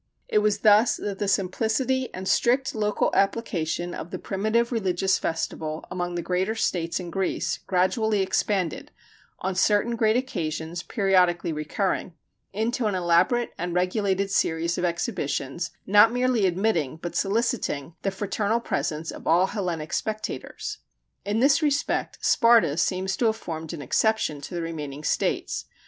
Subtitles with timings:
[0.27, 5.85] It was thus that the simplicity and strict local application of the primitive religious festival
[5.91, 8.89] among the greater states in Greece gradually expanded,
[9.41, 12.15] on certain great occasions periodically recurring,
[12.51, 18.59] into an elaborate and regulated series of exhibitions not merely admitting, but soliciting, the fraternal
[18.59, 20.79] presence of all Hellenic spectators.
[21.25, 25.65] In this respect Sparta seems to have formed an exception to the remaining states.